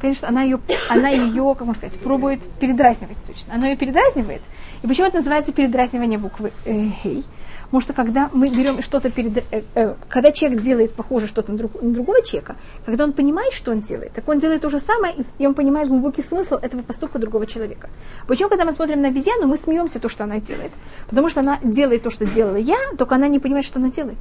[0.00, 3.54] Конечно, она ее, она ее, как можно сказать, пробует передразнивать точно.
[3.54, 4.40] Она ее передразнивает.
[4.82, 7.24] И почему это называется передразнивание буквы э, гей?
[7.70, 9.38] Потому что когда мы берем что-то перед...
[9.52, 13.52] э, э, когда человек делает похоже что-то на, друг- на другого человека, когда он понимает,
[13.52, 16.82] что он делает, так он делает то же самое, и, он понимает глубокий смысл этого
[16.82, 17.88] поступка другого человека.
[18.26, 20.72] Почему, когда мы смотрим на обезьяну, мы смеемся то, что она делает?
[21.08, 24.18] Потому что она делает то, что делала я, только она не понимает, что она делает.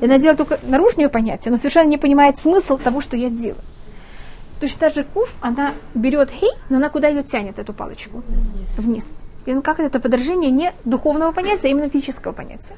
[0.00, 3.62] И она делает только наружное понятие, но совершенно не понимает смысл того, что я делаю.
[4.60, 8.22] Точно так же куф, она берет хей, но она куда ее тянет, эту палочку?
[8.76, 9.20] Вниз.
[9.20, 9.31] Ну,
[9.62, 12.74] как это подражение не духовного понятия, а именно физического понятия.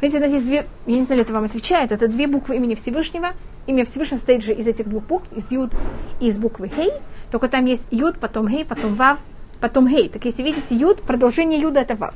[0.00, 2.74] Видите, у нас есть две, я не знаю, это вам отвечает, это две буквы имени
[2.74, 3.32] Всевышнего.
[3.66, 5.72] Имя Всевышнего состоит же из этих двух букв, из Юд
[6.20, 6.90] и из буквы Хей.
[7.30, 9.18] Только там есть Юд, потом Хей, потом Вав,
[9.60, 10.08] потом Хей.
[10.08, 12.14] Так если видите Юд, продолжение Юда это Вав.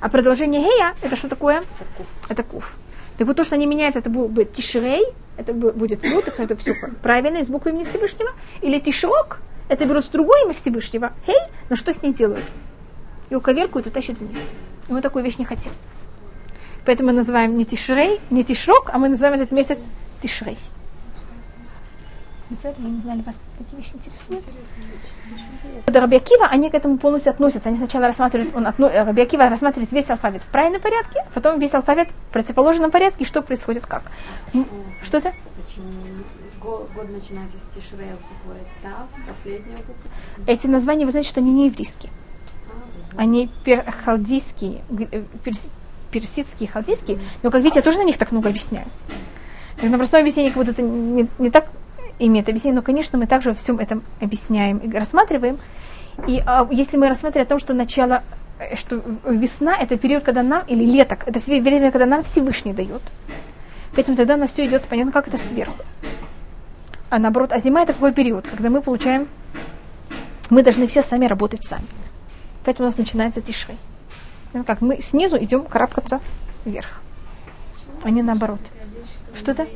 [0.00, 1.62] А продолжение Хея это что такое?
[2.28, 2.76] Это Куф.
[3.16, 5.04] Так вот то, что они меняются, это будет, Тишрей,
[5.38, 8.30] это бу- будет Юд, это все правильно, из буквы имени Всевышнего.
[8.60, 12.44] Или Тишрок, это берут другое имя Всевышнего, Хей, но что с ней делают?
[13.30, 14.38] Его коверкуют и тащат вниз.
[14.88, 15.72] И мы такую вещь не хотим.
[16.84, 19.80] Поэтому мы называем не Тишрей, не Тишрок, а мы называем этот месяц
[20.22, 20.58] Тишрей.
[22.48, 24.44] Я не знали, вас такие вещи интересуют.
[25.86, 27.68] Раби Акива, они к этому полностью относятся.
[27.68, 31.74] Они сначала рассматривают, он отно, Раби Акива рассматривает весь алфавит в правильном порядке, потом весь
[31.74, 34.04] алфавит в противоположном порядке, что происходит как.
[34.54, 34.64] М,
[35.02, 35.32] Что это?
[35.56, 35.90] Почему
[36.66, 39.94] год начинается с тишрея буквы Тав, последняя буква?
[40.46, 42.12] Эти названия, вы знаете, что они не еврейские.
[43.16, 45.68] Они перхалдийские, г- э, перс-
[46.10, 48.86] персидские, халдейские, но, как видите, я тоже на них так много объясняю.
[49.80, 51.68] Так На простом объяснении как будто это не, не так
[52.18, 55.58] имеет объяснение, но, конечно, мы также во всем этом объясняем и рассматриваем.
[56.26, 58.22] И а, если мы рассматриваем о том, что начало,
[58.58, 63.02] э, что весна– это период, когда нам, или лето, это время, когда нам Всевышний дает.
[63.94, 65.76] Поэтому тогда на все идет, понятно, как это сверху.
[67.16, 69.26] А наоборот, а зима– это какой период, когда мы получаем
[70.50, 71.86] Мы должны все сами работать сами.
[72.62, 73.78] Поэтому у нас начинается тишрей.
[74.52, 76.20] Ну, как мы снизу идем карабкаться
[76.66, 77.00] вверх,
[78.02, 78.60] а не наоборот.
[79.34, 79.66] Что-то?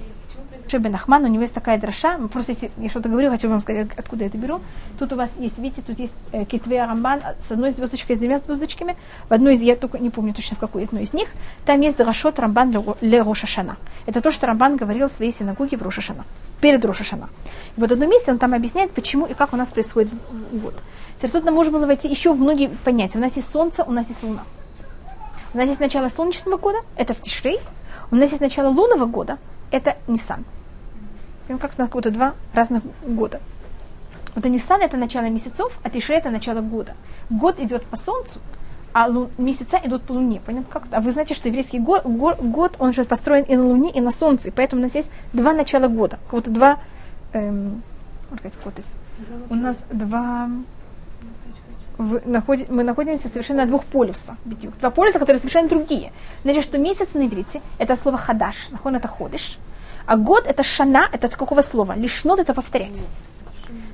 [0.70, 2.18] Шебен Ахман, у него есть такая дроша.
[2.32, 4.60] Просто если я что-то говорю, хочу вам сказать, откуда я это беру.
[4.98, 8.38] Тут у вас есть, видите, тут есть э, Китве Рамбан с одной звездочкой, с двумя
[8.38, 8.96] звездочками.
[9.28, 11.28] В одной из, я только не помню точно в какой из, но из них,
[11.64, 13.76] там есть Драшот Рамбан Ле Рошашана.
[14.06, 16.24] Это то, что Рамбан говорил в своей синагоге в Рошашана,
[16.60, 17.28] перед Рошашана.
[17.76, 20.10] И вот в одном месте он там объясняет, почему и как у нас происходит
[20.52, 20.74] год.
[21.18, 23.18] Теперь тут нам можно было войти еще в многие понятия.
[23.18, 24.44] У нас есть солнце, у нас есть луна.
[25.52, 27.58] У нас есть начало солнечного года, это в Тишрей.
[28.12, 29.38] У нас есть начало лунного года,
[29.72, 30.44] это Нисан.
[31.50, 33.40] Ну, как у нас как два разных года.
[34.36, 36.94] Вот Нисан это начало месяцев, а Тишрей это начало года.
[37.28, 38.38] Год идет по солнцу,
[38.92, 40.40] а лу- месяца идут по луне.
[40.46, 40.68] Понятно?
[40.72, 40.84] Как?
[40.92, 44.12] А вы знаете, что еврейский год, год, он же построен и на луне, и на
[44.12, 44.50] солнце.
[44.50, 46.20] И поэтому у нас есть два начала года.
[46.26, 46.78] Как будто два...
[47.32, 47.82] Эм,
[49.50, 50.48] у нас два
[51.98, 54.36] в, находи, мы находимся совершенно на двух полюсах.
[54.80, 56.12] Два полюса, которые совершенно другие.
[56.44, 59.58] Значит, что месяц на иврите– это слово хадаш, нахон это ходишь,
[60.10, 61.94] а год– это шана, это от какого слова?
[61.96, 63.06] Лишнот– это повторять.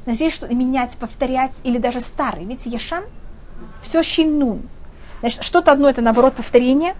[0.06, 2.46] Значит, что менять, повторять или даже старый.
[2.46, 3.04] Видите, яшан–
[3.82, 4.62] все щинун.
[5.20, 6.94] Значит, что-то одно– это, наоборот, повторение,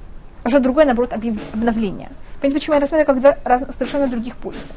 [0.45, 2.11] а что другое, наоборот, обновление.
[2.43, 4.75] Понимаете, почему я рассматриваю как два раз, совершенно других полюса?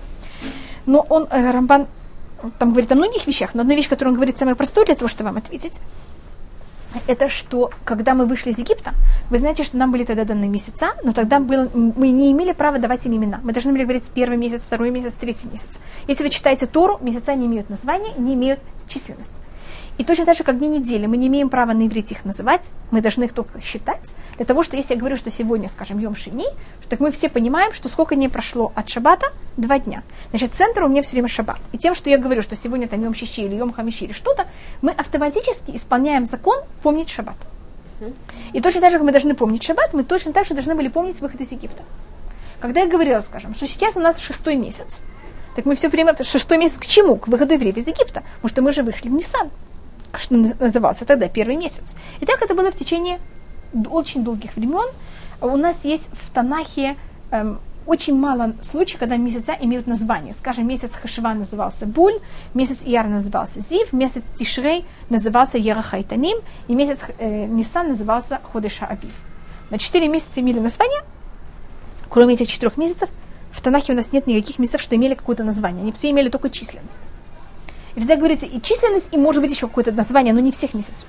[0.85, 1.87] Но он, э, Рамбан,
[2.59, 5.09] там говорит о многих вещах, но одна вещь, которую он говорит самая простая для того,
[5.09, 5.81] чтобы вам ответить–
[7.07, 8.93] это что, когда мы вышли из Египта,
[9.29, 12.79] вы знаете, что нам были тогда даны месяца, но тогда было, мы не имели права
[12.79, 13.39] давать им имена.
[13.43, 15.79] Мы должны были говорить первый месяц, второй месяц, третий месяц.
[16.07, 19.33] Если вы читаете Тору, месяца не имеют названия, не имеют численность.
[19.99, 22.71] И точно так же, как дни недели, мы не имеем права на иврите их называть,
[22.89, 26.15] мы должны их только считать, для того, что если я говорю, что сегодня, скажем, Йом
[26.15, 26.45] Шини,
[26.87, 30.03] так мы все понимаем, что сколько дней прошло от Шабата, два дня.
[30.29, 31.59] Значит, центр у меня все время Шаббат.
[31.73, 34.47] И тем, что я говорю, что сегодня там Йом Шиши или Йом Хамиши или что-то,
[34.81, 37.35] мы автоматически исполняем закон помнить Шаббат.
[38.53, 40.87] И точно так же, как мы должны помнить Шаббат, мы точно так же должны были
[40.87, 41.83] помнить выход из Египта.
[42.61, 45.01] Когда я говорила, скажем, что сейчас у нас шестой месяц,
[45.57, 47.17] так мы все время, шестой месяц к чему?
[47.17, 48.23] К выходу евреев из Египта.
[48.35, 49.49] Потому что мы же вышли в Нисан
[50.17, 51.95] что назывался тогда первый месяц.
[52.19, 53.19] И так это было в течение
[53.89, 54.89] очень долгих времен.
[55.41, 56.97] У нас есть в Танахе
[57.31, 60.33] эм, очень мало случаев, когда месяца имеют название.
[60.33, 62.19] Скажем, месяц Хашива назывался Буль,
[62.53, 69.13] месяц Ияр назывался Зив, месяц Тишрей назывался Ерахайтаним, и месяц э, Нисан назывался Ходыша Авив.
[69.69, 71.01] На четыре месяца имели название,
[72.09, 73.09] кроме этих четырех месяцев,
[73.51, 75.81] в Танахе у нас нет никаких месяцев, что имели какое-то название.
[75.81, 76.99] Они все имели только численность.
[77.99, 81.05] И всегда говорится и численность, и может быть еще какое-то название, но не всех месяцев.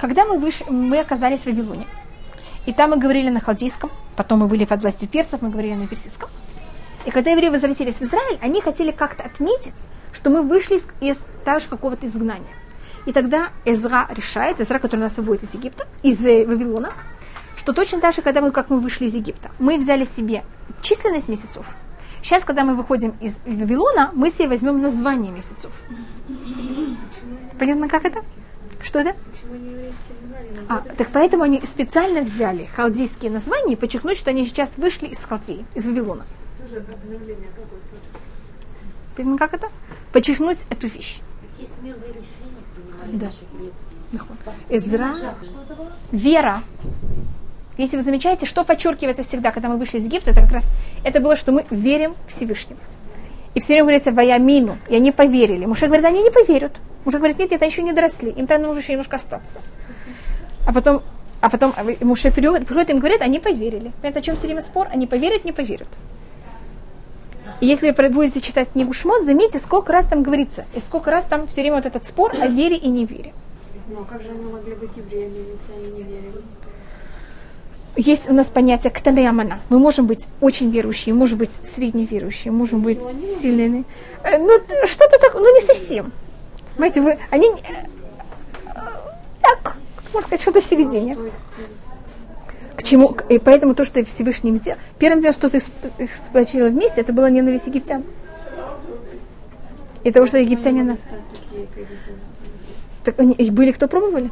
[0.00, 0.62] Когда мы, выш...
[0.68, 1.86] мы оказались в Вавилоне,
[2.66, 5.86] и там мы говорили на халдийском, потом мы были под властью персов, мы говорили на
[5.86, 6.28] персидском.
[7.04, 11.18] И когда евреи возвратились в Израиль, они хотели как-то отметить, что мы вышли из, из
[11.46, 12.56] же какого-то изгнания.
[13.06, 16.94] И тогда Эзра решает, Эзра, который нас выводит из Египта, из э, Вавилона,
[17.56, 20.42] что точно так же, когда мы, как мы вышли из Египта, мы взяли себе
[20.82, 21.76] численность месяцев,
[22.22, 25.70] Сейчас, когда мы выходим из Вавилона, мы себе возьмем название месяцев.
[27.58, 28.20] Понятно, как это?
[28.82, 29.16] Что это?
[30.68, 35.18] А, так поэтому они специально взяли халдейские названия и подчеркнуть, что они сейчас вышли из
[35.18, 36.26] Халдеи, из Вавилона.
[39.16, 39.68] Понятно, как это?
[40.12, 41.20] Подчеркнуть эту вещь.
[43.12, 43.30] Да.
[44.68, 45.14] Эзра,
[46.12, 46.62] вера
[47.78, 50.64] если вы замечаете, что подчеркивается всегда, когда мы вышли из Египта, это как раз
[51.04, 52.80] это было, что мы верим Всевышнему.
[53.54, 55.64] И все время говорится «ваямину», и они поверили.
[55.64, 56.72] Муж говорит, они не поверят.
[57.04, 59.60] Муж говорит, нет, это еще не доросли, им там нужно еще немножко остаться.
[60.66, 61.02] А потом,
[61.40, 63.92] а потом муж приходит, им говорит, они поверили.
[64.00, 64.88] Понимаете, о чем все время спор?
[64.92, 65.88] Они поверят, не поверят.
[67.60, 71.26] И если вы будете читать книгу Шмот, заметьте, сколько раз там говорится, и сколько раз
[71.26, 73.32] там все время вот этот спор о вере и невере.
[73.88, 76.42] Ну, а как же они могли быть евреями, если они не верили?
[77.98, 79.60] Есть у нас понятие ктанеямана.
[79.68, 83.00] Мы можем быть очень верующие, можем быть средневерующие, можем быть
[83.40, 83.84] сильными.
[84.22, 86.12] Э, ну, что-то так, ну не совсем.
[86.76, 87.86] Понимаете, вы, они э,
[89.42, 89.76] так,
[90.12, 91.18] можно сказать, что-то в середине.
[92.76, 93.16] К чему?
[93.28, 97.66] И поэтому то, что Всевышний сделал, первым делом, что ты сплочила вместе, это была ненависть
[97.66, 98.04] египтян.
[100.04, 100.98] И того, что египтяне нас...
[103.02, 104.30] Так они, были кто пробовали?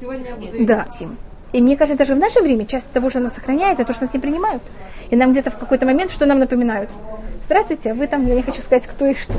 [0.00, 1.18] Сегодня я буду Да, Тим.
[1.52, 4.04] И мне кажется, даже в наше время часть того, что нас сохраняет, это то, что
[4.04, 4.62] нас не принимают.
[5.10, 6.90] И нам где-то в какой-то момент что нам напоминают?
[7.44, 9.34] Здравствуйте, вы там, я не хочу сказать, кто и что.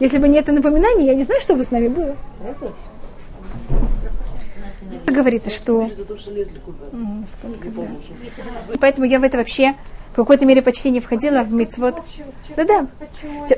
[0.00, 2.16] Если бы не это напоминание, я не знаю, что бы с нами было.
[5.06, 5.88] Говорится, что.
[8.80, 9.74] Поэтому я в это вообще
[10.12, 12.02] в какой-то мере почти не входила в мицвод.
[12.56, 12.86] Да-да.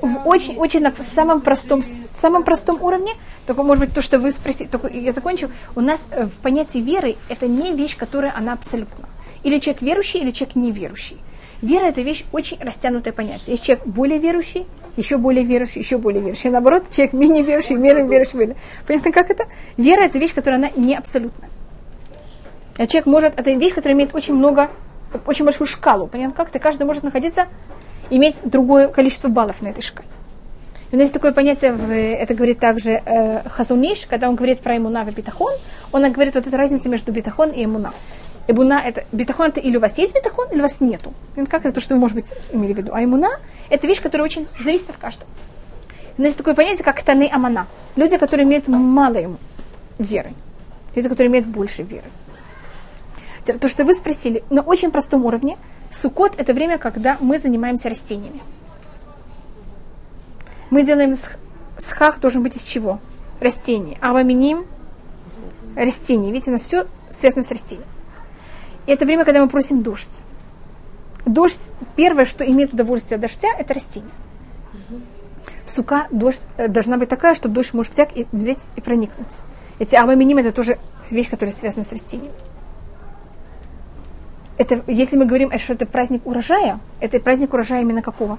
[0.02, 3.12] В очень, очень на самом простом, самом простом уровне,
[3.46, 5.50] только, может быть, то, что вы спросили, только я закончу.
[5.74, 9.08] У нас э, в понятии веры это не вещь, которая она абсолютна.
[9.42, 11.16] Или человек верующий, или человек неверующий.
[11.62, 13.52] Вера это вещь очень растянутое понятие.
[13.52, 16.50] Есть человек более верующий, еще более верующий, еще более верующий.
[16.50, 18.56] А наоборот, человек менее верующий, менее верующий.
[18.86, 19.46] Понятно, как это?
[19.76, 21.48] Вера это вещь, которая она не абсолютна.
[22.76, 24.70] А человек может, это вещь, которая имеет очень много,
[25.27, 26.07] очень большую шкалу.
[26.07, 26.59] Понятно, как это?
[26.59, 27.46] Каждый может находиться,
[28.11, 30.09] иметь другое количество баллов на этой шкале.
[30.92, 31.75] У нас есть такое понятие,
[32.18, 35.55] это говорит также э, Хазуниш, когда он говорит про имуна и битахон,
[35.90, 37.94] он говорит вот эту разницу между битахон и имуна.
[38.46, 41.14] Имуна это, битахон это или у вас есть битахон, или у вас нету.
[41.48, 42.92] Как это то, что вы, может быть, имели в виду.
[42.92, 43.31] А имуна
[43.70, 45.31] это вещь, которая очень зависит от каждого.
[46.18, 47.66] У нас есть такое понятие, как таны амана.
[47.96, 49.38] Люди, которые имеют мало
[49.98, 50.35] веры.
[50.94, 52.05] Люди, которые имеют больше веры.
[53.44, 55.59] То, что вы спросили, на очень простом уровне,
[55.90, 58.40] сукот это время, когда мы занимаемся растениями.
[60.70, 61.37] Мы делаем сх-
[61.78, 63.00] схах должен быть из чего?
[63.40, 63.98] Растений.
[64.00, 64.64] А ваминим
[65.76, 66.31] растений.
[66.31, 67.87] Видите, у нас все связано с растением.
[68.87, 70.22] И это время, когда мы просим дождь.
[71.26, 71.61] Дождь,
[71.96, 74.11] первое, что имеет удовольствие от дождя, это растение.
[75.66, 79.28] Сука дождь э, должна быть такая, чтобы дождь может взять и, взять и проникнуть.
[79.78, 80.78] Эти аваминим это тоже
[81.11, 82.33] вещь, которая связана с растением.
[84.58, 88.38] Это, если мы говорим, что это праздник урожая, это праздник урожая именно какого?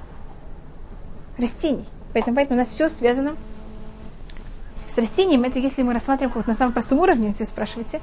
[1.37, 1.85] Растений.
[2.13, 3.35] Поэтому, поэтому у нас все связано
[4.87, 5.43] с растением.
[5.43, 7.99] Это если мы рассматриваем вот на самом простом уровне, если вы спрашиваете,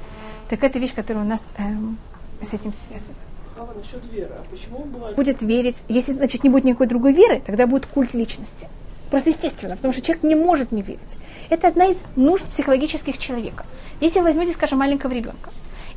[0.49, 1.97] так это вещь, которая у нас эм,
[2.41, 3.15] с этим связана.
[3.57, 4.33] А вот насчет веры.
[4.37, 5.15] А почему бывает?
[5.15, 8.67] Будет верить, если, значит, не будет никакой другой веры, тогда будет культ личности.
[9.09, 11.17] Просто естественно, потому что человек не может не верить.
[11.49, 13.65] Это одна из нужд психологических человека.
[13.99, 15.49] Если вы возьмете, скажем, маленького ребенка,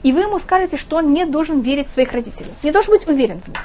[0.05, 3.09] и вы ему скажете, что он не должен верить в своих родителей, не должен быть
[3.09, 3.59] уверен в них,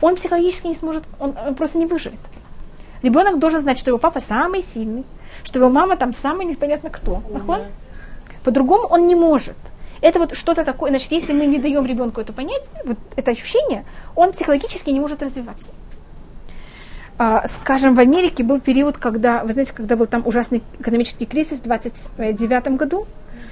[0.00, 2.20] он психологически не сможет, он, он просто не выживет.
[3.02, 5.04] Ребенок должен знать, что его папа самый сильный,
[5.42, 7.22] что его мама там самый непонятно кто.
[8.44, 9.56] По-другому он не может.
[10.00, 13.84] Это вот что-то такое, значит, если мы не даем ребенку это понять, вот это ощущение,
[14.14, 15.72] он психологически не может развиваться.
[17.18, 21.58] А, скажем, в Америке был период, когда, вы знаете, когда был там ужасный экономический кризис
[21.58, 23.06] в 29 году,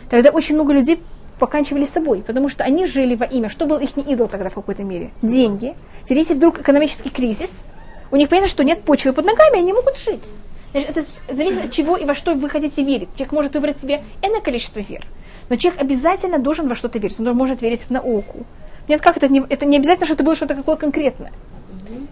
[0.09, 1.01] тогда очень много людей
[1.41, 4.85] поканчивали собой, потому что они жили во имя, что был их идол тогда в какой-то
[4.85, 5.11] мере?
[5.23, 5.75] Деньги.
[6.05, 7.65] Теперь, если вдруг экономический кризис,
[8.13, 10.29] у них понятно, что нет почвы под ногами, они могут жить.
[10.73, 11.03] Значит, это
[11.35, 13.09] зависит от чего и во что вы хотите верить.
[13.15, 15.05] Человек может выбрать себе энное количество вер,
[15.49, 17.19] но человек обязательно должен во что-то верить.
[17.19, 18.47] Он может верить в науку.
[18.87, 21.33] Нет, как это не, это не обязательно, что это было что-то такое конкретное.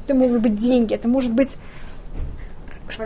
[0.04, 1.50] Это могут быть деньги, это может быть...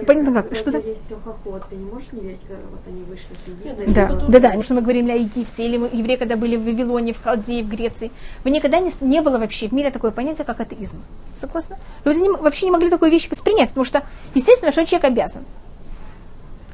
[0.07, 0.55] Понятно как?
[0.55, 0.79] Что-то...
[0.79, 3.92] есть тухоход, ты не можешь не верить, как вот они вышли с Египта?
[3.92, 4.49] Да, да, да.
[4.49, 7.64] Потому что мы говорили о Египте, или мы, евреи, когда были в Вавилоне, в Халдее,
[7.64, 8.11] в Греции.
[8.45, 11.03] Вы никогда не, не было вообще в мире такое понятие, как атеизм.
[11.38, 11.77] Согласны?
[12.05, 14.03] Люди не вообще не могли такую вещь воспринять, потому что,
[14.35, 15.45] естественно, что человек обязан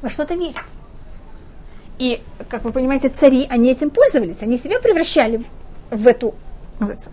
[0.01, 0.57] во что-то верить.
[1.97, 5.43] И, как вы понимаете, цари, они этим пользовались, они себя превращали
[5.89, 6.33] в, в эту,
[6.79, 7.11] называется,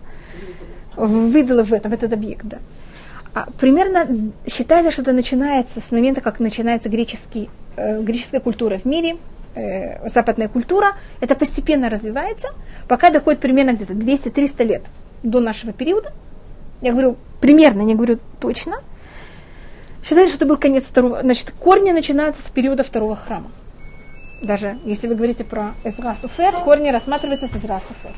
[0.95, 2.59] в выдало в это, в этот объект, да.
[3.37, 8.85] А, примерно считается, что это начинается с момента, как начинается греческий, э, греческая культура в
[8.85, 9.17] мире,
[9.53, 12.47] э, западная культура, это постепенно развивается,
[12.87, 14.81] пока доходит примерно где-то 200-300 лет
[15.21, 16.13] до нашего периода.
[16.81, 18.77] Я говорю примерно, не говорю точно.
[20.03, 23.51] Считается, что это был конец второго, значит, корни начинаются с периода второго храма.
[24.41, 28.13] Даже если вы говорите про Эзра Суфер, корни рассматриваются с Эзра Суфер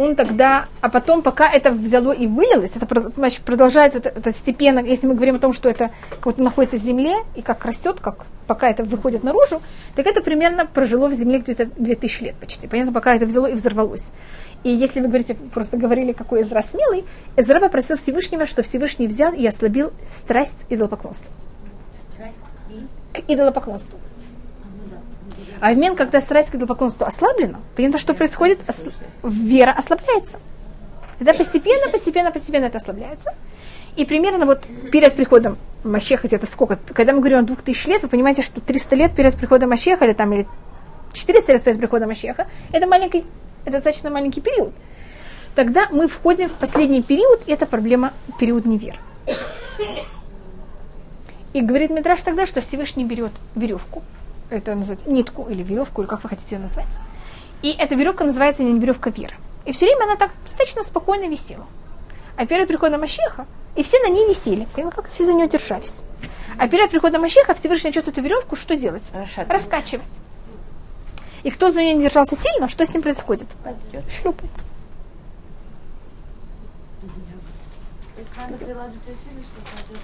[0.00, 4.78] он тогда, а потом, пока это взяло и вылилось, это значит, продолжается это, это степенно,
[4.78, 8.00] если мы говорим о том, что это как вот находится в земле и как растет,
[8.00, 9.60] как пока это выходит наружу,
[9.94, 12.66] так это примерно прожило в земле где-то 2000 лет почти.
[12.66, 14.12] Понятно, пока это взяло и взорвалось.
[14.64, 17.04] И если вы говорите, просто говорили, какой Эзра смелый,
[17.36, 21.32] Эзра попросил Всевышнего, что Всевышний взял и ослабил страсть идолопоклонства.
[23.12, 23.98] К идолопоклонству.
[25.60, 28.60] А в момент, когда страсть к идолопоклонству ослаблена, понятно, что происходит?
[28.66, 28.92] Осл-
[29.22, 30.40] Вера ослабляется.
[31.20, 33.34] Это постепенно, постепенно, постепенно это ослабляется.
[33.96, 38.08] И примерно вот перед приходом Мащеха, где-то сколько, когда мы говорим о 2000 лет, вы
[38.08, 40.46] понимаете, что 300 лет перед приходом Мащеха, или там, или
[41.12, 43.26] 400 лет перед приходом Мащеха, это маленький,
[43.64, 44.72] это достаточно маленький период.
[45.54, 48.96] Тогда мы входим в последний период, и это проблема, период невер.
[51.52, 54.02] И говорит Мидраш тогда, что Всевышний берет веревку,
[54.50, 56.98] это называется нитку или веревку, или как вы хотите ее назвать.
[57.62, 59.34] И эта веревка называется не веревка веры.
[59.64, 61.66] И все время она так достаточно спокойно висела.
[62.36, 63.46] А перед приходом Мащеха,
[63.76, 65.94] и все на ней висели, прямо как все за нее держались.
[66.58, 69.02] А перед приходом Мащеха Всевышний начнет эту веревку что делать?
[69.12, 69.62] Расшатывать.
[69.62, 70.20] Раскачивать.
[71.42, 73.48] И кто за нее не держался сильно, что с ним происходит?
[74.10, 74.64] Шлепается.
[77.02, 78.29] То есть надо приложить усилия, чтобы это-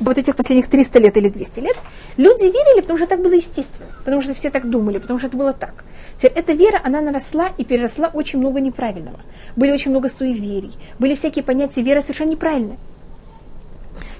[0.01, 1.77] вот этих последних 300 лет или 200 лет,
[2.17, 5.37] люди верили, потому что так было естественно, потому что все так думали, потому что это
[5.37, 5.85] было так.
[6.17, 9.21] Теперь эта вера, она наросла и переросла очень много неправильного.
[9.55, 12.79] Были очень много суеверий, были всякие понятия веры совершенно неправильные.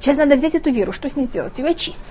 [0.01, 1.59] Сейчас надо взять эту веру, что с ней сделать?
[1.59, 2.03] Ее очистить.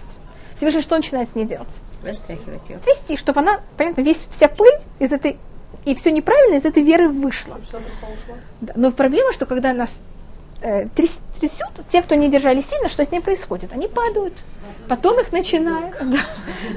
[0.55, 1.67] Всевышний что начинает с ней делать?
[2.03, 2.79] Растряхивать ее.
[2.79, 5.37] Трясти, чтобы она, понятно, весь, вся пыль из этой,
[5.85, 7.57] и все неправильно из этой веры ушла.
[8.61, 9.97] Да, Но проблема, что когда нас
[10.61, 13.73] э, тряс- трясет, те, кто не держали сильно, что с ними происходит?
[13.73, 14.33] Они падают.
[14.87, 16.19] Потом их начинают, да,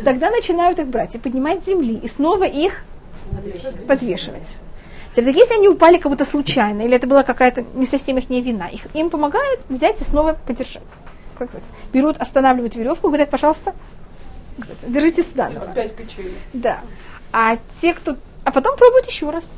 [0.05, 2.85] тогда начинают их брать и поднимать с земли, и снова их
[3.87, 4.49] подвешивать.
[5.15, 8.41] Теперь, если они упали как будто случайно, или это была какая-то не совсем их не
[8.41, 10.83] вина, их, им помогают взять и снова подержать.
[11.39, 13.75] Как сказать, берут, останавливают веревку, говорят, пожалуйста,
[14.57, 15.47] как сказать, держите сюда.
[15.47, 16.35] Опять качели.
[16.53, 16.81] Да.
[17.33, 18.17] А те, кто...
[18.45, 19.53] А потом пробуют еще раз.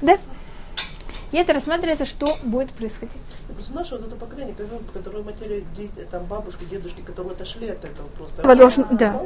[0.00, 0.16] Да.
[1.32, 3.14] И это рассматривается, что будет происходить.
[3.54, 4.54] Просто наше вот это поколение,
[4.92, 8.42] которое, матери, дети, там, бабушки, дедушки, которые отошли от этого просто.
[8.42, 9.20] Продолжим- да.